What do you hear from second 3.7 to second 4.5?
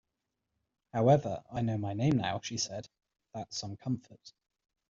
comfort’.